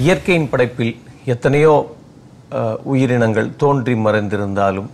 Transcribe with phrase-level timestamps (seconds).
[0.00, 0.92] இயற்கையின் படைப்பில்
[1.24, 1.72] எத்தனையோ
[2.92, 4.88] உயிரினங்கள் தோன்றி மறைந்திருந்தாலும்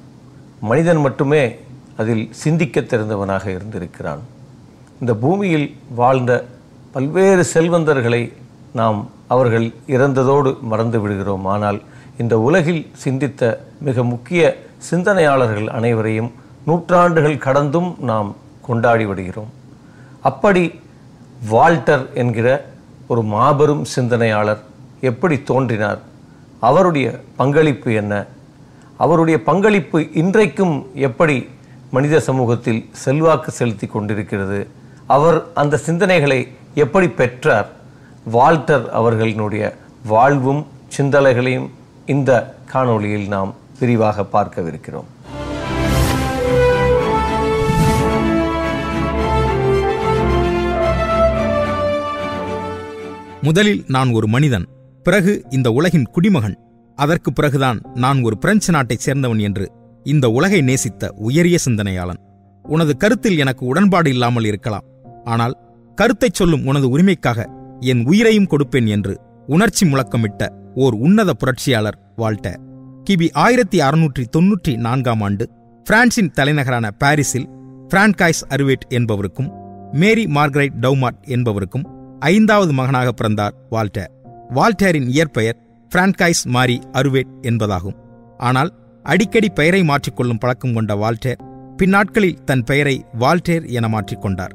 [0.60, 1.42] மனிதன் மட்டுமே
[1.96, 4.22] அதில் சிந்திக்க தெரிந்தவனாக இருந்திருக்கிறான்.
[5.00, 6.32] இந்த பூமியில் வாழ்ந்த
[6.92, 8.32] பல்வேறு செல்வந்தர்களை
[8.72, 11.44] நாம் அவர்கள் இறந்ததோடு மறந்து விடுகிறோம்.
[11.44, 11.82] ஆனால்
[12.18, 13.42] இந்த உலகில் சிந்தித்த
[13.80, 14.42] மிக முக்கிய
[14.90, 16.32] சிந்தனையாளர்கள் அனைவரையும்
[16.64, 19.52] நூற்றாண்டுகள் கடந்தும் நாம் கொண்டாடி விடுகிறோம்.
[20.20, 20.80] அப்படி
[21.48, 22.48] வால்டர் என்கிற
[23.06, 24.62] ஒரு மாபெரும் சிந்தனையாளர்
[25.00, 26.02] எப்படி தோன்றினார்?
[26.60, 28.26] அவருடைய பங்களிப்பு என்ன?
[28.96, 31.48] அவருடைய பங்களிப்பு இன்றைக்கும் எப்படி
[31.90, 34.68] மனித சமூகத்தில் செல்வாக்கு செலுத்தி கொண்டிருக்கிறது?
[35.06, 37.68] அவர் அந்த சிந்தனைகளை எப்படி பெற்றார்?
[38.24, 39.74] வால்டர் அவர்களினுடைய
[40.06, 41.70] வாழ்வும் சிந்தனைகளையும்
[42.06, 45.04] இந்த காணொளியில் நாம் விரிவாக பார்க்கவிருக்கிறோம்.
[53.42, 54.68] முதலில் நான் ஒரு மனிதன்.
[55.08, 56.56] பிறகு இந்த உலகின் குடிமகன்.
[56.98, 59.66] அதற்கு பிறகுதான் நான் ஒரு பிரெஞ்சு நாட்டைச் சேர்ந்தவன் என்று
[60.04, 62.20] இந்த உலகை நேசித்த உயரிய சிந்தனையாளன்.
[62.64, 64.84] உனது கருத்தில் எனக்கு உடன்பாடு இல்லாமல் இருக்கலாம்.
[65.24, 65.54] ஆனால்
[65.94, 67.46] கருத்தைச் சொல்லும் உனது உரிமைக்காக
[67.80, 72.60] என் உயிரையும் கொடுப்பேன் என்று உணர்ச்சி முழக்கமிட்ட ஓர் உன்னத புரட்சியாளர் வால்டர்.
[73.10, 75.46] கிபி ஆயிரத்தி அறுநூற்றி தொன்னூற்றி நான்காம் ஆண்டு
[75.86, 77.48] பிரான்சின் தலைநகரான பாரிஸில்
[77.88, 79.50] பிரான்காய்ஸ் அருவேட் என்பவருக்கும்
[79.92, 81.86] மேரி மார்கரைட் டவுமாட் என்பவருக்கும்
[82.18, 84.12] ஐந்தாவது மகனாக பிறந்தார் வால்டர்.
[84.54, 85.58] வால்டேரின் இயற்பெயர்
[85.90, 87.96] பிரான்காய்ஸ் மாரி அருவேட் என்பதாகும்.
[88.38, 88.70] ஆனால்
[89.04, 91.42] அடிக்கடி பெயரை மாற்றிக்கொள்ளும் பழக்கம் கொண்ட வால்டேர்
[91.76, 94.54] பின்னாட்களில் தன் பெயரை வால்டேர் என மாற்றிக்கொண்டார்.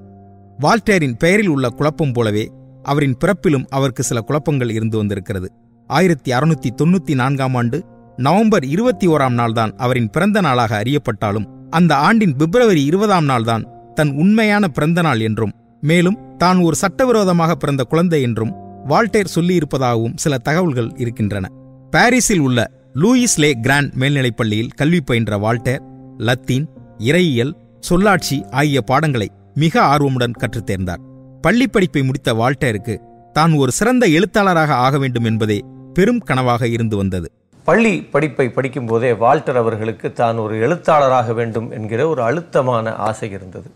[0.60, 2.46] வால்டேரின் பெயரில் உள்ள குழப்பம் போலவே
[2.84, 5.48] அவரின் பிறப்பிலும் அவருக்கு சில குழப்பங்கள் இருந்து வந்திருக்கிறது.
[5.90, 7.78] ஆயிரத்தி அறுநூத்தி தொண்ணூத்தி நான்காம் ஆண்டு
[8.18, 14.68] நவம்பர் இருபத்தி ஓராம் நாள்தான் அவரின் பிறந்த நாளாக அறியப்பட்டாலும் அந்த ஆண்டின் பிப்ரவரி இருபதாம் நாள்தான் தன் உண்மையான
[14.68, 18.54] பிறந்த நாள் என்றும் மேலும் தான் ஒரு சட்டவிரோதமாக பிறந்த குழந்தை என்றும்
[18.90, 21.48] வால்டேர் சொல்லியிருப்பதாகவும் சில தகவல்கள் இருக்கின்றன.
[21.92, 25.80] பாரிஸில் உள்ள லூயிஸ் லே கிராண்ட் மேல்நிலைப் பள்ளியில் கல்வி பயின்ற வால்டேர்
[26.18, 31.00] லத்தீன் இறையியல் சொல்லாட்சி ஆகிய பாடங்களை மிக ஆர்வமுடன் கற்றுத் தேர்ந்தார்.
[31.42, 32.98] படிப்பை முடித்த வால்டேருக்கு
[33.32, 37.32] தான் ஒரு சிறந்த எழுத்தாளராக ஆக வேண்டும் என்பதே பெரும் கனவாக இருந்து வந்தது.
[37.64, 43.72] பள்ளி படிப்பை படிக்கும்போதே வால்டர் அவர்களுக்கு தான் ஒரு எழுத்தாளராக வேண்டும் என்கிற ஒரு அழுத்தமான ஆசை இருந்தது.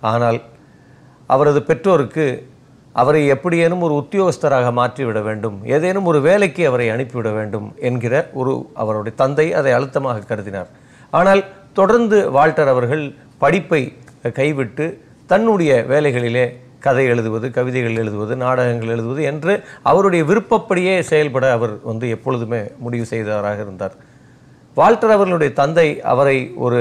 [0.00, 0.42] ஆனால்
[1.26, 2.48] அவரது பெற்றோருக்கு
[2.92, 8.52] அவரை எப்படியேனும் ஒரு உத்தியோகஸ்தராக மாற்றிவிட வேண்டும் ஏதேனும் ஒரு வேலைக்கு அவரை அனுப்பிவிட வேண்டும் என்கிற ஒரு
[8.82, 10.70] அவருடைய தந்தை அதை அழுத்தமாக கருதினார்.
[11.18, 11.42] ஆனால்
[11.78, 13.04] தொடர்ந்து வால்டர் அவர்கள்
[13.44, 13.82] படிப்பை
[14.38, 14.86] கைவிட்டு
[15.32, 16.44] தன்னுடைய வேலைகளிலே
[16.86, 19.52] கதை எழுதுவது கவிதைகள் எழுதுவது நாடகங்கள் எழுதுவது என்று
[19.90, 23.94] அவருடைய விருப்பப்படியே செயல்பட அவர் வந்து எப்பொழுதுமே முடிவு செய்தவராக இருந்தார்.
[24.76, 26.80] வால்டர் அவர்களுடைய தந்தை அவரை ஒரு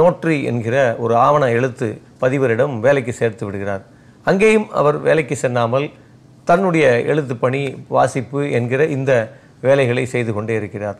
[0.00, 1.88] நோட்ரி என்கிற ஒரு ஆவண எழுத்து
[2.22, 3.84] பதிவரிடம் வேலைக்கு சேர்த்து விடுகிறார்.
[4.28, 5.86] அங்கேயும் அவர் வேலைக்கு செல்லாமல்
[6.48, 7.60] தன்னுடைய எழுத்து பணி
[7.96, 9.12] வாசிப்பு என்கிற இந்த
[9.66, 10.98] வேலைகளை செய்து கொண்டே இருக்கிறார்.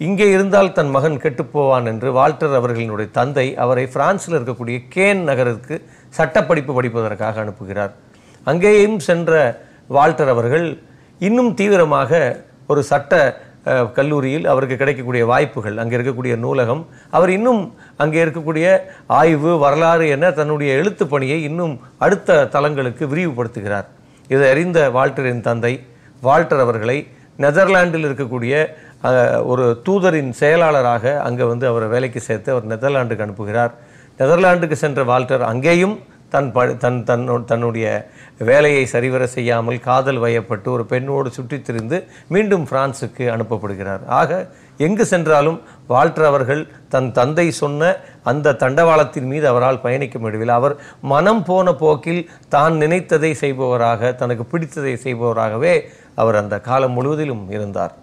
[0.00, 5.76] இங்கே இருந்தால் தன் மகன் கெட்டுப்போவான் என்று வால்டர் அவர்களினுடைய தந்தை அவரை பிரான்சில் இருக்கக்கூடிய கேன் நகருக்கு
[6.18, 7.92] சட்டப்படிப்பு படிப்பதற்காக அனுப்புகிறார்.
[8.46, 9.32] அங்கேயும் சென்ற
[9.96, 10.66] வால்டர் அவர்கள்
[11.20, 12.20] இன்னும் தீவிரமாக
[12.72, 13.14] ஒரு சட்ட
[13.96, 16.82] கல்லூரியில் அவருக்கு கிடைக்கக்கூடிய வாய்ப்புகள் அங்கே இருக்கக்கூடிய நூலகம்
[17.16, 17.62] அவர் இன்னும்
[18.02, 18.66] அங்கே இருக்கக்கூடிய
[19.20, 23.88] ஆய்வு வரலாறு என தன்னுடைய எழுத்து பணியை இன்னும் அடுத்த தளங்களுக்கு விரிவுபடுத்துகிறார்.
[24.30, 25.72] இதை அறிந்த வால்டரின் தந்தை
[26.22, 26.98] வால்டர் அவர்களை
[27.44, 28.54] நெதர்லாண்டில் இருக்கக்கூடிய
[29.52, 33.72] ஒரு தூதரின் செயலாளராக அங்கே வந்து அவரை வேலைக்கு சேர்த்து அவர் நெதர்லாண்டுக்கு அனுப்புகிறார்.
[34.20, 35.94] நெதர்லாண்டுக்கு சென்ற வால்டர் அங்கேயும்
[36.30, 37.86] தன் ப தன் தன்னோ தன்னுடைய
[38.38, 41.98] வேலையை சரிவர செய்யாமல் காதல் வயப்பட்டு ஒரு பெண்ணோடு சுற்றித் திரிந்து
[42.28, 44.04] மீண்டும் பிரான்சுக்கு அனுப்பப்படுகிறார்.
[44.20, 50.54] ஆக எங்கு சென்றாலும் வால்டர் அவர்கள் தன் தந்தை சொன்ன அந்த தண்டவாளத்தின் மீது அவரால் பயணிக்க முடியவில்லை.
[50.54, 55.74] அவர் மனம் போன போக்கில் தான் நினைத்ததை செய்பவராக தனக்கு பிடித்ததை செய்பவராகவே
[56.14, 57.94] அவர் அந்த காலம் முழுவதிலும் இருந்தார்.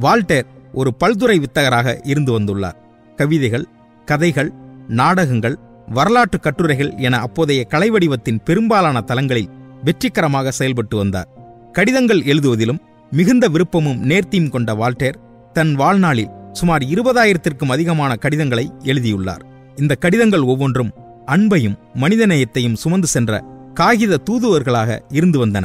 [0.00, 2.78] வால்டேர் ஒரு பல்துறை வித்தகராக இருந்து வந்துள்ளார்.
[3.16, 3.66] கவிதைகள்
[4.04, 4.50] கதைகள்
[4.88, 5.58] நாடகங்கள்
[5.88, 9.50] வரலாற்று கட்டுரைகள் என அப்போதைய கலை வடிவத்தின் பெரும்பாலான தளங்களில்
[9.84, 11.28] வெற்றிகரமாக செயல்பட்டு வந்தார்.
[11.72, 12.78] கடிதங்கள் எழுதுவதிலும்
[13.10, 15.14] மிகுந்த விருப்பமும் நேர்த்தியும் கொண்ட வால்டேர்
[15.52, 19.44] தன் வாழ்நாளில் சுமார் இருபதாயிரத்திற்கும் அதிகமான கடிதங்களை எழுதியுள்ளார்.
[19.76, 20.92] இந்த கடிதங்கள் ஒவ்வொன்றும்
[21.26, 23.44] அன்பையும் மனிதநேயத்தையும் சுமந்து சென்ற
[23.74, 25.64] காகித தூதுவர்களாக இருந்து வந்தன.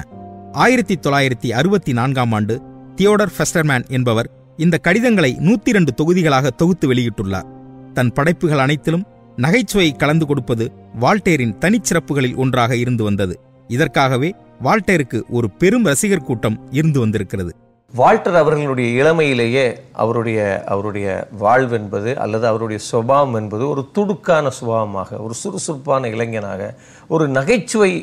[0.52, 2.62] ஆயிரத்தி தொள்ளாயிரத்தி அறுபத்தி நான்காம் ஆண்டு
[2.96, 7.46] தியோடர் ஃபெஸ்டர்மேன் என்பவர் இந்த கடிதங்களை நூத்தி இரண்டு தொகுதிகளாக தொகுத்து வெளியிட்டுள்ளார்.
[7.94, 9.08] தன் படைப்புகள் அனைத்திலும்
[9.44, 10.66] நகைச்சுவை கலந்து கொடுப்பது
[11.02, 13.36] வால்டேரின் தனிச்சிறப்புகளில் ஒன்றாக இருந்து வந்தது.
[13.68, 14.30] இதற்காகவே
[14.64, 17.52] வால்டேருக்கு ஒரு பெரும் ரசிகர் கூட்டம் இருந்து வந்திருக்கிறது.
[17.94, 19.64] வால்டர் அவர்களுடைய இளமையிலேயே
[19.94, 26.72] அவருடைய அவருடைய வாழ்வு என்பது அல்லது அவருடைய சுபாவம் என்பது ஒரு துடுக்கான சுபாவமாக ஒரு சுறுசுறுப்பான இளைஞனாக
[27.08, 27.94] ஒரு நகைச்சுவை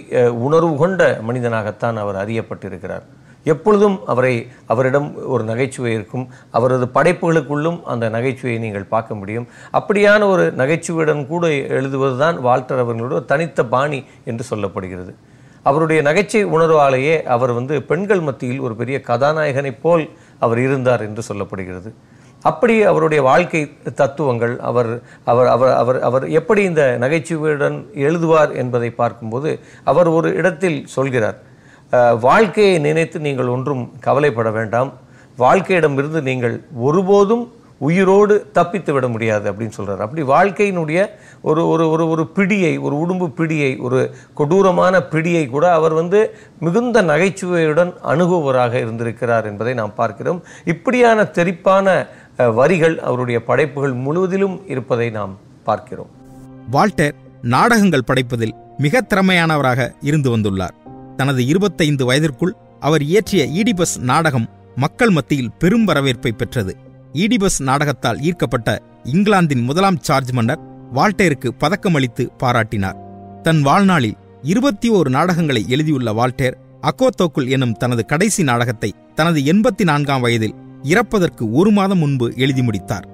[0.47, 3.07] உணர்வு கொண்ட மனிதனாகத்தான் அவர் அறியப்பட்டிருக்கிறார்.
[3.53, 4.35] எப்பொழுதும் அவரை
[4.73, 6.25] அவரிடம் ஒரு நகைச்சுவை இருக்கும்.
[6.51, 9.47] அவரது படைப்புகளுக்குள்ளும் அந்த நகைச்சுவையை நீங்கள் பார்க்க முடியும்.
[9.79, 11.47] அப்படியான ஒரு நகைச்சுவையுடன் கூட
[11.79, 15.15] எழுதுவதுதான் வால்டர் அவர்களோட தனித்த பாணி என்று சொல்லப்படுகிறது.
[15.63, 20.05] அவருடைய நகைச்சுவை உணர்வாலேயே அவர் வந்து பெண்கள் மத்தியில் ஒரு பெரிய கதாநாயகனைப் போல்
[20.39, 21.91] அவர் இருந்தார் என்று சொல்லப்படுகிறது.
[22.43, 23.61] அப்படி அவருடைய வாழ்க்கை
[23.95, 24.91] தத்துவங்கள் அவர்
[25.31, 29.53] அவர் அவர் அவர் அவர் எப்படி இந்த நகைச்சுவையுடன் எழுதுவார் என்பதை பார்க்கும்போது
[29.85, 31.39] அவர் ஒரு இடத்தில் சொல்கிறார்.
[32.21, 34.93] வாழ்க்கையை நினைத்து நீங்கள் ஒன்றும் கவலைப்பட வேண்டாம்.
[35.39, 37.45] வாழ்க்கையிடமிருந்து நீங்கள் ஒருபோதும்
[37.79, 41.01] உயிரோடு தப்பித்து விட முடியாது அப்படின்னு சொல்கிறார் அப்படி வாழ்க்கையினுடைய
[41.41, 46.21] ஒரு ஒரு ஒரு ஒரு பிடியை ஒரு உடும்பு பிடியை ஒரு கொடூரமான பிடியை கூட அவர் வந்து
[46.61, 50.43] மிகுந்த நகைச்சுவையுடன் அணுகுவராக இருந்திருக்கிறார் என்பதை நாம் பார்க்கிறோம்.
[50.65, 52.07] இப்படியான தெறிப்பான
[52.61, 56.11] வரிகள் அவருடைய படைப்புகள் முழுவதிலும் இருப்பதை நாம் பார்க்கிறோம்.
[56.71, 60.77] வால்டர் நாடகங்கள் படைப்பதில் மிக திறமையானவராக இருந்து வந்துள்ளார்.
[61.17, 66.77] தனது இருபத்தைந்து வயதிற்குள் அவர் இயற்றிய ஈடிபஸ் நாடகம் மக்கள் மத்தியில் பெரும் வரவேற்பை பெற்றது.
[67.13, 70.63] ஈடிபஸ் நாடகத்தால் ஈர்க்கப்பட்ட இங்கிலாந்தின் முதலாம் சார்ஜ் மன்னர்
[70.95, 72.99] வால்டேருக்கு பதக்கமளித்து பாராட்டினார்.
[73.43, 80.21] தன் வாழ்நாளில் இருபத்தி ஓரு நாடகங்களை எழுதியுள்ள வால்டேர் அக்கோத்தோக்குள் எனும் தனது கடைசி நாடகத்தை தனது எண்பத்தி நான்காம்
[80.21, 83.07] வயதில் இறப்பதற்கு ஒரு மாதம் முன்பு எழுதி முடித்தார்.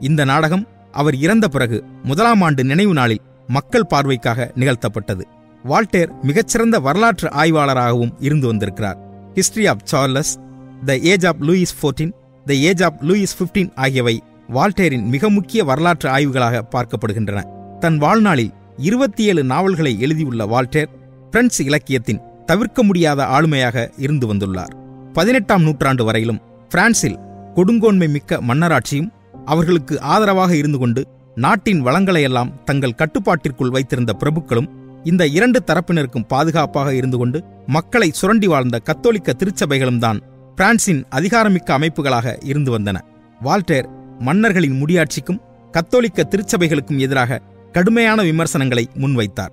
[0.00, 5.24] இந்த நாடகம் அவர் இறந்த பிறகு முதலாம் ஆண்டு நினைவு நாளில் மக்கள் பார்வைக்காக நிகழ்த்தப்பட்டது.
[5.64, 8.98] வால்டேர் மிகச்சிறந்த வரலாற்று ஆய்வாளராகவும் இருந்து வந்திருக்கிறார்.
[9.34, 10.38] History of Charles
[10.84, 12.12] the age of Louis fourteen
[12.46, 14.22] the age of Louis fifteen ஆகியவை
[14.52, 17.42] வால்டேரின் மிக முக்கிய வரலாற்று ஆய்வுகளாக பார்க்கப்படுகின்றன.
[17.78, 20.90] தன் வாழ்நாளில் இருபத்தி ஏழு நாவல்களை எழுதியுள்ள வால்டேர்
[21.30, 24.72] பிரெஞ்சு இலக்கியத்தின் தவிர்க்க முடியாத ஆளுமையாக இருந்து வந்துள்ளார்.
[25.12, 27.18] பதினெட்டாம் நூற்றாண்டு வரையிலும் பிரான்சில்
[27.54, 29.12] கொடுங்கோன்மை மிக்க மன்னராட்சியும்
[29.44, 37.18] அவர்களுக்கு ஆதரவாக இருந்து கொண்டு நாட்டின் வளங்களையெல்லாம் தங்கள் கட்டுப்பாட்டிற்குள் வைத்திருந்த பிரபுக்களும் இந்த இரண்டு தரப்பினருக்கும் பாதுகாப்பாக இருந்து
[37.18, 40.18] கொண்டு மக்களை சுரண்டி வாழ்ந்த கத்தோலிக்க திருச்சபைகளும் தான்
[40.56, 42.96] பிரான்சின் அதிகாரமிக்க அமைப்புகளாக இருந்து வந்தன.
[43.40, 43.88] வால்டேர்
[44.18, 47.40] மன்னர்களின் முடியாட்சிக்கும் கத்தோலிக்க திருச்சபைகளுக்கும் எதிராக
[47.72, 49.52] கடுமையான விமர்சனங்களை முன்வைத்தார்.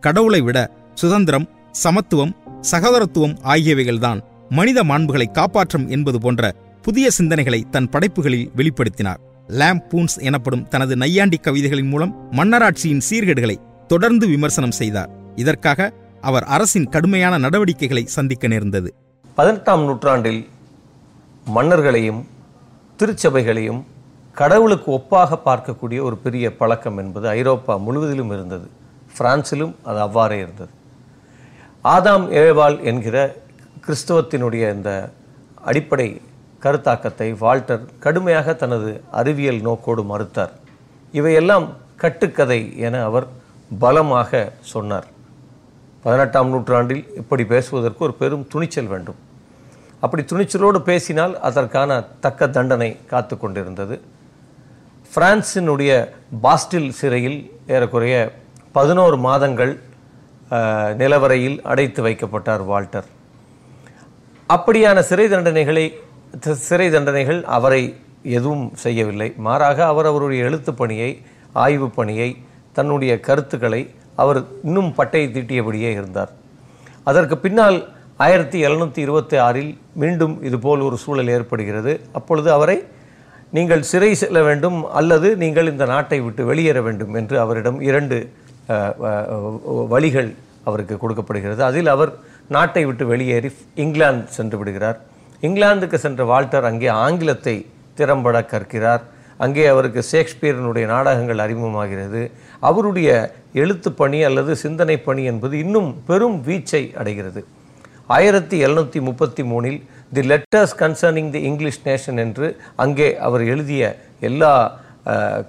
[0.00, 2.36] கடவுளை விட சுதந்திரம் சமத்துவம்
[2.70, 6.52] சகோதரத்துவம் ஆகியவைகள்தான் மனித மாண்புகளை காப்பாற்றும் என்பது போன்ற
[6.82, 9.20] புதிய சிந்தனைகளை தன் படைப்புகளில் வெளிப்படுத்தினார்.
[9.48, 13.56] லேம் பூன்ஸ் எனப்படும் தனது நையாண்டி கவிதைகளின் மூலம் மன்னராட்சியின் சீர்கேடுகளை
[13.92, 15.10] தொடர்ந்து விமர்சனம் செய்தார்.
[15.42, 15.90] இதற்காக
[16.28, 18.88] அவர் அரசின் கடுமையான நடவடிக்கைகளை சந்திக்க நேர்ந்தது.
[19.38, 20.42] பதினெட்டாம் நூற்றாண்டில்
[21.56, 22.20] மன்னர்களையும்
[23.00, 23.80] திருச்சபைகளையும்
[24.40, 28.66] கடவுளுக்கு ஒப்பாக பார்க்கக்கூடிய ஒரு பெரிய பழக்கம் என்பது ஐரோப்பா முழுவதிலும் இருந்தது.
[29.18, 30.72] பிரான்சிலும் அது அவ்வாறே இருந்தது.
[31.94, 33.16] ஆதாம் ஏவாள் என்கிற
[33.86, 34.90] கிறிஸ்தவத்தினுடைய இந்த
[35.70, 36.08] அடிப்படை
[36.64, 40.54] கருத்தாக்கத்தை வால்டர் கடுமையாக தனது அறிவியல் நோக்கோடு மறுத்தார்.
[41.12, 43.26] இவையெல்லாம் கட்டுக்கதை என அவர்
[43.78, 45.06] பலமாக சொன்னார்.
[46.02, 49.18] பதினெட்டாம் நூற்றாண்டில் இப்படி பேசுவதற்கு ஒரு பெரும் துணிச்சல் வேண்டும்.
[50.04, 53.96] அப்படி துணிச்சலோடு பேசினால் அதற்கான தக்க தண்டனை காத்து கொண்டிருந்தது.
[55.14, 55.90] பிரான்சினுடைய
[56.44, 58.16] பாஸ்டில் சிறையில் ஏறக்குறைய
[58.72, 59.72] பதினோரு மாதங்கள்
[61.00, 63.08] நிலவரையில் அடைத்து வைக்கப்பட்டார் வால்டர்.
[64.48, 65.86] அப்படியான சிறை தண்டனைகளை
[66.68, 67.82] சிறை தண்டனைகள் அவரை
[68.22, 69.32] எதுவும் செய்யவில்லை.
[69.46, 71.10] மாறாக அவர் அவருடைய எழுத்து பணியை
[71.52, 72.30] ஆய்வு பணியை
[72.76, 73.82] தன்னுடைய கருத்துக்களை
[74.22, 76.30] அவர் இன்னும் பட்டை தீட்டியபடியே இருந்தார்.
[77.10, 77.78] அதற்கு பின்னால்
[78.24, 79.70] ஆயிரத்தி எழுநூற்றி இருபத்தி ஆறில்
[80.02, 81.92] மீண்டும் இதுபோல் ஒரு சூழல் ஏற்படுகிறது.
[82.18, 82.78] அப்பொழுது அவரை
[83.56, 88.18] நீங்கள் சிறை செல்ல வேண்டும் அல்லது நீங்கள் இந்த நாட்டை விட்டு வெளியேற வேண்டும் என்று அவரிடம் இரண்டு
[89.92, 90.30] வழிகள்
[90.68, 91.62] அவருக்கு கொடுக்கப்படுகிறது.
[91.70, 92.12] அதில் அவர்
[92.56, 93.50] நாட்டை விட்டு வெளியேறி
[93.84, 94.98] இங்கிலாந்து சென்று விடுகிறார்.
[95.46, 97.56] இங்கிலாந்துக்கு சென்ற வால்டர் அங்கே ஆங்கிலத்தை
[97.98, 99.02] திறம்பட கற்கிறார்.
[99.44, 102.22] அங்கே அவருக்கு ஷேக்ஸ்பியரினுடைய நாடகங்கள் அறிமுகமாகிறது.
[102.70, 103.10] அவருடைய
[103.62, 107.42] எழுத்து பணி அல்லது சிந்தனை பணி என்பது இன்னும் பெரும் வீச்சை அடைகிறது.
[108.16, 109.80] ஆயிரத்தி எழுநூற்றி முப்பத்தி மூணில்
[110.16, 112.46] the letters concerning the English nation என்று
[112.84, 113.82] அங்கே அவர் எழுதிய
[114.28, 114.52] எல்லா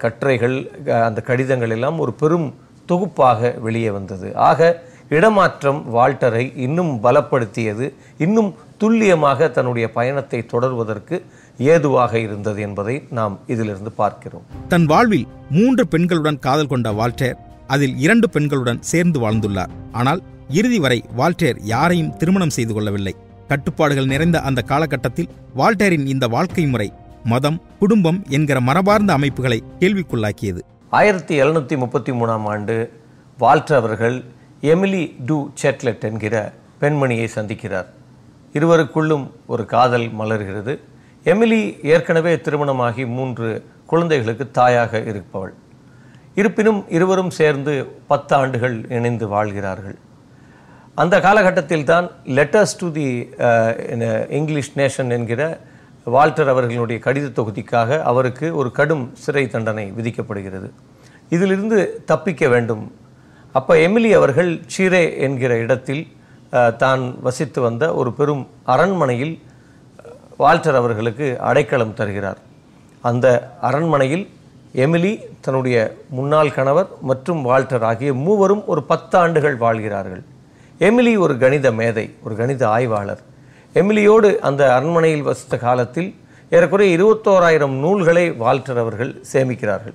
[0.04, 0.58] கட்டுரைகள்
[1.08, 2.48] அந்த கடிதங்கள் எல்லாம் ஒரு பெரும்
[2.90, 4.28] தொகுப்பாக வெளியே வந்தது.
[4.50, 4.70] ஆக
[5.18, 7.86] இடமாற்றம் வால்டரை இன்னும் பலப்படுத்தியது
[8.26, 11.16] இன்னும் துல்லியமாக தன்னுடைய பயணத்தை தொடர்வதற்கு
[11.58, 14.46] ஏதுவாக இருந்தது என்பதை நாம் இதிலிருந்து பார்க்கிறோம்.
[14.68, 19.70] தன் வாழ்வில் மூன்று பெண்களுடன் காதல் கொண்ட வால்டேர் அதில் இரண்டு பெண்களுடன் சேர்ந்து வாழ்ந்துள்ளார்.
[19.92, 23.16] ஆனால் இறுதி வரை வால்டேர் யாரையும் திருமணம் செய்து கொள்ளவில்லை.
[23.48, 26.94] கட்டுப்பாடுகள் நிறைந்த அந்த காலகட்டத்தில் வால்டேரின் இந்த வாழ்க்கை முறை
[27.24, 30.60] மதம் குடும்பம் என்கிற மரபார்ந்த அமைப்புகளை கேள்விக்குள்ளாக்கியது.
[30.90, 32.92] ஆயிரத்தி எழுநூற்றி முப்பத்தி மூணாம் ஆண்டு
[33.38, 34.24] வால்டர் அவர்கள்
[34.62, 37.86] எமிலி டு செட்லெட் என்கிற பெண்மணியை சந்திக்கிறார்.
[38.54, 40.80] இருவருக்குள்ளும் ஒரு காதல் மலர்கிறது.
[41.26, 41.60] எமிலி
[41.94, 43.48] ஏற்கனவே திருமணமாகி மூன்று
[43.86, 45.52] குழந்தைகளுக்கு தாயாக இருப்பவள்.
[46.40, 47.74] இருப்பினும் இருவரும் சேர்ந்து
[48.08, 49.98] பத்து ஆண்டுகள் இணைந்து வாழ்கிறார்கள்.
[50.98, 53.10] அந்த காலகட்டத்தில் தான் letters to the
[54.40, 55.42] English nation என்கிற
[56.16, 60.70] வால்டர் அவர்களுடைய கடித தொகுதிக்காக அவருக்கு ஒரு கடும் சிறை தண்டனை விதிக்கப்படுகிறது.
[61.30, 62.84] இதிலிருந்து தப்பிக்க வேண்டும்.
[63.56, 66.04] அப்போ எமிலி அவர்கள் சீரே என்கிற இடத்தில்
[66.54, 69.34] uh, தான் வசித்து வந்த ஒரு பெரும் அரண்மனையில்
[70.42, 72.38] வால்டர் அவர்களுக்கு அடைக்கலம் தருகிறார்.
[73.02, 73.26] அந்த
[73.62, 74.30] அரண்மனையில்
[74.76, 80.24] எமிலி தன்னுடைய முன்னாள் கணவர் மற்றும் வால்டர் ஆகிய மூவரும் ஒரு பத்து ஆண்டுகள் வாழ்கிறார்கள்.
[80.80, 83.20] எமிலி ஒரு கணித மேதை ஒரு கணித ஆய்வாளர்.
[83.74, 86.16] எமிலியோடு அந்த அரண்மனையில் வசித்த காலத்தில்
[86.50, 89.94] ஏறக்குறைய இருபத்தோராயிரம் நூல்களை வால்டர் அவர்கள் சேமிக்கிறார்கள்.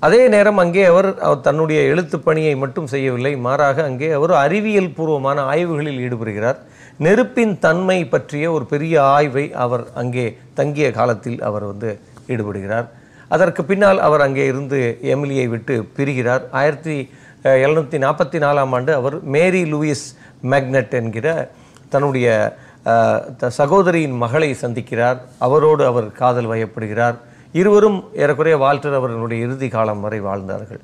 [0.00, 5.42] அதே நேரம் அங்கே அவர் அவர் தன்னுடைய எழுத்துப் பணியை மட்டும் செய்யவில்லை மாறாக அங்கே அவர் அறிவியல் பூர்வமான
[5.42, 6.56] ஆய்வுகளில் ஈடுபடுகிறார்.
[6.98, 12.88] நெருப்பின் தன்மை பற்றிய ஒரு பெரிய ஆய்வை அவர் அங்கே தங்கிய காலத்தில் அவர் வந்து ஈடுபடுகிறார்.
[13.28, 16.48] அதற்கு பின்னால் அவர் அங்கே இருந்து எமிலியை விட்டு பிரிகிறார்.
[16.50, 17.10] ஆயிரத்தி
[17.42, 21.50] எழுநூற்றி நாற்பத்தி நாலாம் ஆண்டு அவர் மேரி லூயிஸ் மேக்னட் என்கிற
[21.88, 25.18] தன்னுடைய த- சகோதரியின் மகளை சந்திக்கிறார்.
[25.38, 27.14] அவரோடு அவர் காதல் வயப்படுகிறார்.
[27.52, 30.80] இருவரும் ஏறக்குறைய வால்டர் அவர்களுடைய இறுதி காலம் வரை வாழ்ந்தார்கள்.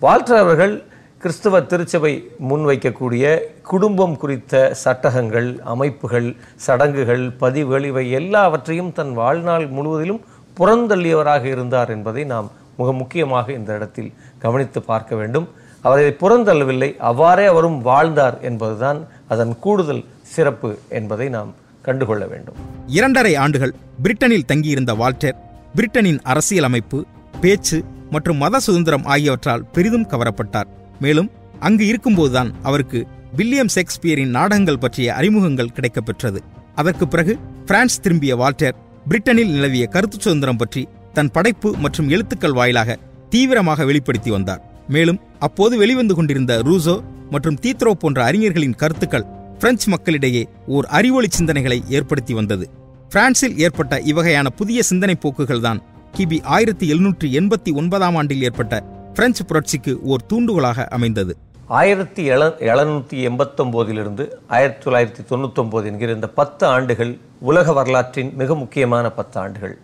[0.00, 0.84] வால்டர் அவர்கள்
[1.20, 2.10] கிறிஸ்துவ திருச்சபை
[2.48, 3.24] முன்வைக்கக்கூடிய
[3.62, 4.54] குடும்பம் குறித்த
[4.84, 10.20] சட்டகங்கள் அமைப்புகள் சடங்குகள் பதிவுகள் இவை எல்லாவற்றையும் தன் வாழ்நாள் முழுவதிலும்
[10.58, 15.48] புறந்தள்ளியவராக இருந்தார் என்பதை நாம் மிக முக்கியமாக இந்த இடத்தில் கவனித்து பார்க்க வேண்டும்.
[15.82, 22.54] அவரை புறந்தள்ளவில்லை அவ்வாறே அவரும் வாழ்ந்தார் என்பதுதான் அதன் கூடுதல் சிறப்பு என்பதை நாம் கண்டுகொள்ள வேண்டும்.
[22.86, 25.36] இரண்டரை ஆண்டுகள் பிரிட்டனில் தங்கியிருந்த வால்டர்
[25.74, 27.00] பிரிட்டனின் அரசியலமைப்பு
[27.40, 27.78] பேச்சு
[28.10, 30.70] மற்றும் மத சுதந்திரம் ஆகியவற்றால் பெரிதும் கவரப்பட்டார்.
[31.00, 36.40] மேலும் அங்கு இருக்கும்போதுதான் அவருக்கு வில்லியம் ஷேக்ஸ்பியரின் நாடகங்கள் பற்றிய அறிமுகங்கள் கிடைக்கப்பெற்றது.
[36.74, 38.76] அதற்கு பிறகு பிரான்ஸ் திரும்பிய வால்டர்
[39.08, 42.98] பிரிட்டனில் நிலவிய கருத்து சுதந்திரம் பற்றி தன் படைப்பு மற்றும் எழுத்துக்கள் வாயிலாக
[43.28, 44.62] தீவிரமாக வெளிப்படுத்தி வந்தார்.
[44.88, 46.96] மேலும் அப்போது வெளிவந்து கொண்டிருந்த ரூசோ
[47.30, 49.26] மற்றும் தீத்ரோ போன்ற அறிஞர்களின் கருத்துக்கள்
[49.58, 52.70] பிரெஞ்சு மக்களிடையே ஓர் அறிவொளி சிந்தனைகளை ஏற்படுத்தி வந்தது.
[53.08, 55.82] பிரான்சில் ஏற்பட்ட இவ்வகையான புதிய சிந்தனை போக்குகள்தான்
[56.16, 58.74] கிபி ஆயிரத்தி எழுநூற்றி எண்பத்தி ஒன்பதாம் ஆண்டில் ஏற்பட்ட
[59.16, 61.36] பிரெஞ்சு புரட்சிக்கு ஓர் தூண்டுகோலாக அமைந்தது.
[61.66, 69.10] ஆயிரத்தி எழ எழுநூற்றி எண்பத்தொம்போதிலிருந்து ஆயிரத்தி தொள்ளாயிரத்தி தொண்ணூத்தொம்போது என்கிற இந்த பத்து ஆண்டுகள் உலக வரலாற்றின் மிக முக்கியமான
[69.10, 69.78] பத்து ஆண்டுகள்.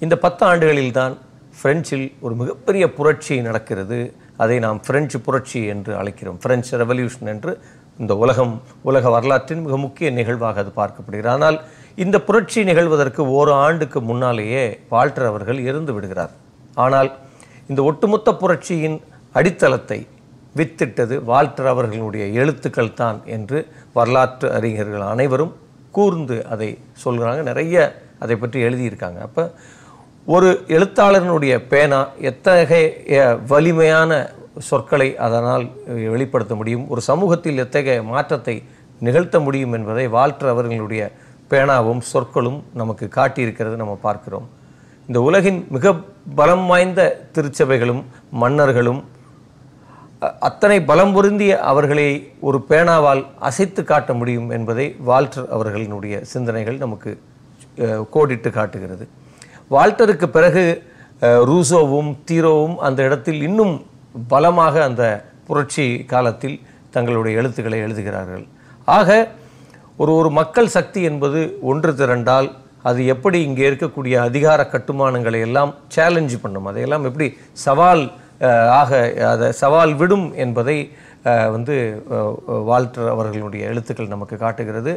[0.00, 1.14] இந்த பத்து ஆண்டுகளில்தான்
[1.62, 4.14] பிரெஞ்சில் ஒரு மிகப்பெரிய புரட்சி நடக்கிறது.
[4.36, 6.38] அதை நாம் பிரெஞ்சு புரட்சி என்று அழைக்கிறோம்.
[6.40, 7.54] பிரெஞ்சு ரெவல்யூஷன் என்று
[7.98, 11.32] இந்த உலகம் உலக வரலாற்றின் மிக முக்கிய நிகழ்வாக அது பார்க்கப்படுகிறது.
[11.36, 11.58] ஆனால்
[11.96, 16.30] இந்த புரட்சி நிகழ்வதற்கு ஒரு ஆண்டுக்கு முன்னாலேயே வால்டர் அவர்கள் இறந்து விடுகிறார்.
[16.74, 17.10] ஆனால்
[17.72, 18.98] இந்த ஒட்டுமொத்த புரட்சியின்
[19.40, 20.00] அடித்தளத்தை
[20.58, 23.58] வித்திட்டது வால்டர் அவர்களுடைய எழுத்துக்கள் தான் என்று
[23.98, 25.52] வரலாற்று அறிஞர்கள் அனைவரும்
[25.96, 26.68] கூர்ந்து அதை
[27.04, 27.40] சொல்கிறாங்க.
[27.50, 27.76] நிறைய
[28.24, 29.18] அதை பற்றி எழுதியிருக்காங்க.
[29.28, 29.44] அப்போ
[30.34, 32.00] ஒரு எழுத்தாளரினுடைய பேனா
[32.30, 33.20] எத்தகைய
[33.52, 34.20] வலிமையான
[34.68, 35.64] சொற்களை அதனால்
[36.14, 36.84] வெளிப்படுத்த முடியும்?
[36.92, 38.56] ஒரு சமூகத்தில் எத்தகைய மாற்றத்தை
[39.06, 41.04] நிகழ்த்த முடியும் என்பதை வால்டர் அவர்களுடைய
[41.52, 43.76] பேனாவும் சொற்களும் நமக்கு காட்டியிருக்கிறது.
[43.82, 44.48] நம்ம பார்க்கிறோம்.
[45.08, 45.92] இந்த உலகின் மிக
[46.38, 47.00] பலம் வாய்ந்த
[47.34, 48.02] திருச்சபைகளும்
[48.42, 49.00] மன்னர்களும்
[50.48, 52.06] அத்தனை பலம் பொருந்திய அவர்களை
[52.40, 57.10] ஒரு பேனாவால் அசைத்து காட்ட முடியும் என்பதை வால்டர் அவர்களினுடைய சிந்தனைகள் நமக்கு
[58.14, 59.04] கோடிட்டு காட்டுகிறது.
[59.74, 60.64] வால்டருக்கு பிறகு
[61.50, 63.74] ரூசோவும் தீரோவும் அந்த இடத்தில் இன்னும்
[64.28, 65.04] பலமாக அந்த
[65.46, 66.56] புரட்சி காலத்தில்
[66.90, 68.44] தங்களுடைய எழுத்துக்களை எழுதுகிறார்கள்.
[68.98, 69.28] ஆக
[69.96, 71.40] ஒரு ஒரு மக்கள் சக்தி என்பது
[71.70, 72.48] ஒன்று திரண்டால்
[72.88, 76.68] அது எப்படி இங்கே இருக்கக்கூடிய அதிகார கட்டுமானங்களை எல்லாம் சேலஞ்சு பண்ணும்?
[76.70, 77.28] அதையெல்லாம் எப்படி
[77.64, 78.04] சவால்
[78.80, 79.00] ஆக
[79.32, 80.76] அதை சவால் விடும் என்பதை
[81.54, 81.74] வந்து
[82.68, 84.92] வால்டர் அவர்களுடைய எழுத்துக்கள் நமக்கு காட்டுகிறது.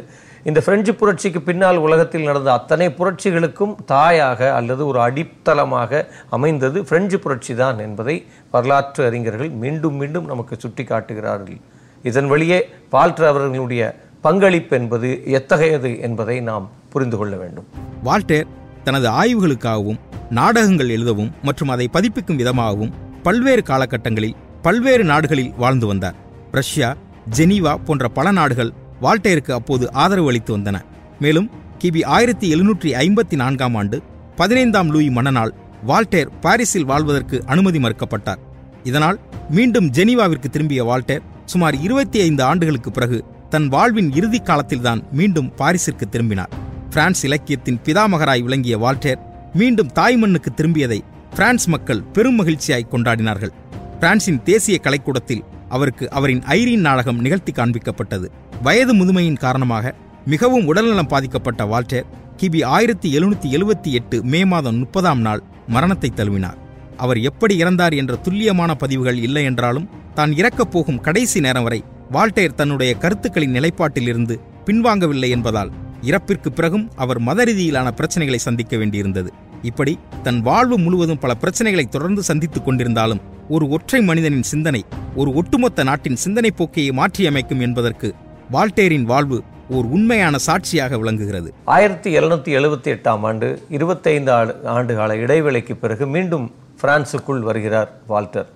[0.48, 6.02] இந்த பிரெஞ்சு புரட்சிக்கு பின்னால் உலகத்தில் நடந்த அத்தனை புரட்சிகளுக்கும் தாயாக அல்லது ஒரு அடித்தளமாக
[6.36, 8.16] அமைந்தது பிரெஞ்சு புரட்சி தான் என்பதை
[8.54, 11.60] வரலாற்று அறிஞர்கள் மீண்டும் மீண்டும் நமக்கு சுட்டி காட்டுகிறார்கள்
[12.04, 12.58] இதன் வழியே
[12.94, 13.82] வால்டர் அவர்களுடைய
[14.26, 17.66] பங்களிப்பு என்பது எத்தகையது என்பதை நாம் புரிந்து கொள்ள வேண்டும்.
[18.06, 18.48] வால்டேர்
[18.86, 19.98] தனது ஆய்வுகளுக்காகவும்
[20.38, 22.94] நாடகங்கள் எழுதவும் மற்றும் அதை பதிப்பிக்கும் விதமாகவும்
[23.26, 26.16] பல்வேறு காலகட்டங்களில் பல்வேறு நாடுகளில் வாழ்ந்து வந்தார்.
[26.58, 26.88] ரஷ்யா
[27.36, 28.72] ஜெனீவா போன்ற பல நாடுகள்
[29.04, 30.76] வால்டேருக்கு அப்போது ஆதரவு அளித்து வந்தன.
[31.20, 31.48] மேலும்
[31.82, 33.96] கிபி ஆயிரத்தி எழுநூற்றி ஐம்பத்தி நான்காம் ஆண்டு
[34.36, 35.54] பதினைந்தாம் லூயி மன்னனால்
[35.86, 38.42] வால்டேர் பாரிஸில் வாழ்வதற்கு அனுமதி மறுக்கப்பட்டார்.
[38.90, 39.18] இதனால்
[39.50, 43.18] மீண்டும் ஜெனீவாவிற்கு திரும்பிய வால்டேர் சுமார் இருபத்தி ஐந்து ஆண்டுகளுக்கு பிறகு
[43.50, 46.52] தன் வாழ்வின் இறுதி காலத்தில்தான் மீண்டும் பாரிஸிற்கு திரும்பினார்.
[46.90, 49.20] பிரான்ஸ் இலக்கியத்தின் பிதாமகராய் விளங்கிய வால்டேர்
[49.54, 50.98] மீண்டும் தாய் மண்ணுக்கு திரும்பியதை
[51.34, 53.52] பிரான்ஸ் மக்கள் பெரும் மகிழ்ச்சியாய் கொண்டாடினார்கள்.
[54.00, 58.26] பிரான்சின் தேசிய கலைக்கூடத்தில் அவருக்கு அவரின் ஐரீன் நாடகம் நிகழ்த்தி காண்பிக்கப்பட்டது.
[58.62, 59.94] வயது முதுமையின் காரணமாக
[60.26, 66.58] மிகவும் உடல்நலம் பாதிக்கப்பட்ட வால்டேர் கிபி ஆயிரத்தி எழுநூத்தி எழுபத்தி எட்டு மே மாதம் முப்பதாம் நாள் மரணத்தை தழுவினார்.
[66.96, 72.54] அவர் எப்படி இறந்தார் என்ற துல்லியமான பதிவுகள் இல்லை என்றாலும் தான் இறக்கப் போகும் கடைசி நேரம் வரை வால்டேர்
[72.54, 75.70] தன்னுடைய கருத்துக்களின் நிலைப்பாட்டிலிருந்து பின்வாங்கவில்லை என்பதால்
[76.02, 79.26] இறப்பிற்கு பிறகும் அவர் மத ரீதியிலான பிரச்சனைகளை சந்திக்க வேண்டியிருந்தது.
[79.62, 84.84] இப்படி தன் வாழ்வு முழுவதும் பல பிரச்சனைகளை தொடர்ந்து சந்தித்துக் கொண்டிருந்தாலும் ஒரு ஒற்றை மனிதனின் சிந்தனை
[85.16, 88.14] ஒரு ஒட்டுமொத்த நாட்டின் சிந்தனை போக்கையை மாற்றியமைக்கும் என்பதற்கு
[88.52, 91.54] வால்டேரின் வாழ்வு ஓர் உண்மையான சாட்சியாக விளங்குகிறது.
[91.64, 98.48] ஆயிரத்தி எழுநூத்தி எழுபத்தி எட்டாம் ஆண்டு இருபத்தைந்து ஆண்டு ஆண்டுகால இடைவேளைக்கு பிறகு மீண்டும் பிரான்சுக்குள் வருகிறார் வால்டர்.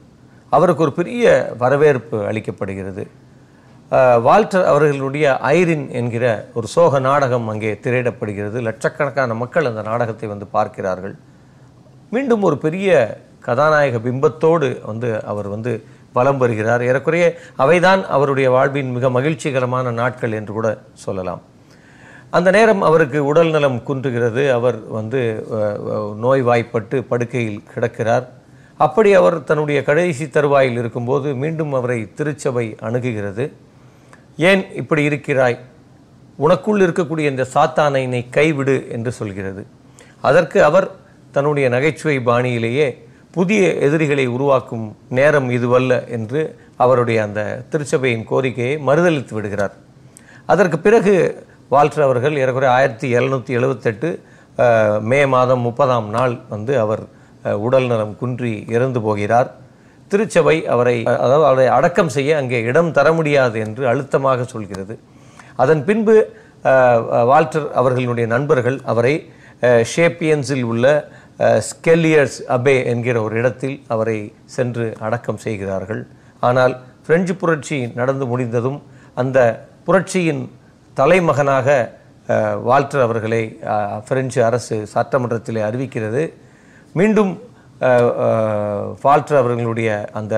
[0.50, 3.07] அவருக்கு ஒரு பெரிய வரவேற்பு அளிக்கப்படுகிறது.
[4.25, 6.25] வால்டர் அவர்களுடைய ஐரின் என்கிற
[6.59, 8.59] ஒரு சோக நாடகம் அங்கே திரையிடப்படுகிறது.
[8.66, 11.14] லட்சக்கணக்கான மக்கள் அந்த நாடகத்தை வந்து பார்க்கிறார்கள்.
[12.14, 12.90] மீண்டும் ஒரு பெரிய
[13.47, 15.73] கதாநாயக பிம்பத்தோடு வந்து அவர் வந்து
[16.16, 16.82] வலம் வருகிறார்.
[16.88, 17.26] ஏறக்குறைய
[17.62, 20.68] அவைதான் அவருடைய வாழ்வின் மிக மகிழ்ச்சிகரமான நாட்கள் என்று கூட
[21.04, 21.42] சொல்லலாம்.
[22.38, 24.44] அந்த நேரம் அவருக்கு உடல் நலம் குன்றுகிறது.
[24.59, 25.23] அவர் வந்து
[26.25, 28.26] நோய்வாய்ப்பட்டு படுக்கையில் கிடக்கிறார்.
[28.87, 33.47] அப்படி அவர் தன்னுடைய கடைசி தருவாயில் இருக்கும்போது மீண்டும் அவரை திருச்சபை அணுகுகிறது.
[34.49, 35.56] ஏன் இப்படி இருக்கிறாய்?
[36.44, 39.62] உனக்குள் இருக்கக்கூடிய இந்த சாத்தானை நீ கைவிடு என்று சொல்கிறது.
[40.28, 40.87] அதற்கு அவர்
[41.35, 42.87] தன்னுடைய நகைச்சுவை பாணியிலேயே
[43.37, 44.87] புதிய எதிரிகளை உருவாக்கும்
[45.18, 46.40] நேரம் இதுவல்ல என்று
[46.85, 47.40] அவருடைய அந்த
[47.73, 49.75] திருச்சபையின் கோரிக்கையை மறுதளித்து விடுகிறார்.
[50.52, 51.14] அதற்கு பிறகு
[51.73, 54.11] வால்டர் அவர்கள் ஏறக்குறைய ஆயிரத்தி எழுநூற்றி எழுபத்தெட்டு
[55.11, 57.02] மே மாதம் முப்பதாம் நாள் வந்து அவர்
[57.66, 59.50] உடல் நலம் குன்றி இறந்து போகிறார்.
[60.12, 64.94] திருச்சபை அவரை அதாவது அவரை அடக்கம் செய்ய அங்கே இடம் தர முடியாது என்று அழுத்தமாக சொல்கிறது.
[65.62, 66.16] அதன் பின்பு
[67.30, 69.14] வால்டர் அவர்களுடைய நண்பர்கள் அவரை
[69.92, 70.86] ஷேப்பியன்ஸில் உள்ள
[71.68, 74.18] ஸ்கெல்லியர்ஸ் அபே என்கிற ஒரு இடத்தில் அவரை
[74.56, 76.02] சென்று அடக்கம் செய்கிறார்கள்.
[76.48, 76.74] ஆனால்
[77.06, 78.80] பிரெஞ்சு புரட்சி நடந்து முடிந்ததும்
[79.20, 79.38] அந்த
[79.86, 80.42] புரட்சியின்
[80.96, 81.68] தலைமகனாக
[82.68, 83.42] வால்டர் அவர்களை
[84.08, 86.22] பிரெஞ்சு அரசு சட்டமன்றத்தில் அறிவிக்கிறது.
[86.98, 87.32] மீண்டும்
[89.00, 90.34] ஃபால்டர் அவர்களுடைய அந்த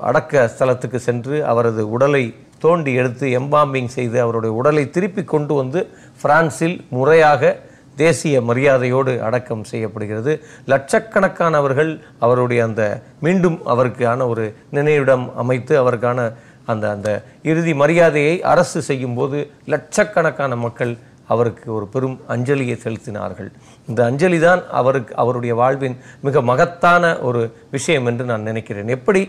[0.00, 2.24] அடக்க ஸ்தலத்துக்கு சென்று அவரது உடலை
[2.58, 5.80] தோண்டி எடுத்து எம்பாம்பிங் செய்து அவருடைய உடலை திருப்பி கொண்டு வந்து
[6.22, 7.58] பிரான்சில் முறையாக
[7.96, 10.32] தேசிய மரியாதையோடு அடக்கம் செய்யப்படுகிறது.
[10.66, 12.82] லட்சக்கணக்கானவர்கள் அவருடைய அந்த
[13.20, 16.32] மீண்டும் அவருக்கான ஒரு நினைவிடம் அமைத்து அவருக்கான
[16.66, 17.10] அந்த அந்த
[17.42, 20.92] இறுதி மரியாதையை அரசு செய்யும்போது லட்சக்கணக்கான மக்கள்
[21.30, 23.50] அவருக்கு ஒரு பெரும் அஞ்சலியை செலுத்தினார்கள்.
[23.88, 28.92] இந்த அஞ்சலி தான் அவருக்கு அவருடைய வாழ்வின் மிக மகத்தான ஒரு விஷயம் என்று நான் நினைக்கிறேன்.
[28.98, 29.22] எப்படி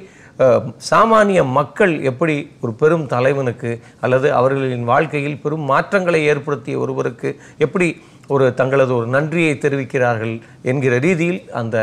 [0.90, 3.72] சாமானிய மக்கள் எப்படி ஒரு பெரும் தலைவனுக்கு
[4.06, 7.30] அல்லது அவர்களின் வாழ்க்கையில் பெரும் மாற்றங்களை ஏற்படுத்திய ஒருவருக்கு
[7.66, 7.88] எப்படி
[8.28, 10.36] ஒரு தங்களது ஒரு நன்றியை தெரிவிக்கிறார்கள்
[10.72, 11.78] என்கிற ரீதியில் அந்த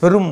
[0.00, 0.30] பெரும்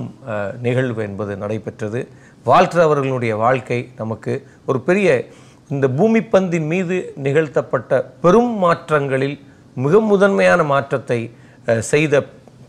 [0.66, 2.00] நிகழ்வு என்பது நடைபெற்றது.
[2.46, 4.32] வால்டர் அவர்களுடைய வாழ்க்கை நமக்கு
[4.66, 5.08] ஒரு பெரிய
[5.72, 6.96] இந்த பூமி பந்தின் மீது
[7.26, 9.36] நிகழ்த்தப்பட்ட பெரும் மாற்றங்களில்
[9.84, 11.20] மிக முதன்மையான மாற்றத்தை
[11.92, 12.22] செய்த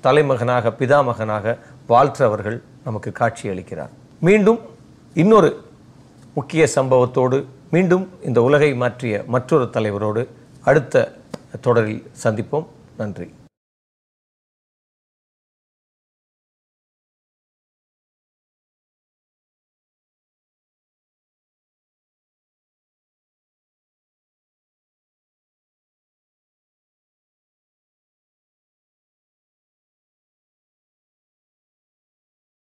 [0.05, 1.55] தலைமகனாக பிதாமகனாக
[1.91, 3.91] வால்டர் அவர்கள் நமக்கு காட்சியளிக்கிறார்.
[4.27, 4.60] மீண்டும்
[5.13, 5.49] இன்னொரு
[6.34, 7.39] முக்கிய சம்பவத்தோடு
[7.75, 10.23] மீண்டும் இந்த உலகை மாற்றிய மற்றொரு தலைவரோடு
[10.63, 11.12] அடுத்த
[11.65, 12.67] தொடரில் சந்திப்போம்.
[12.97, 13.27] நன்றி.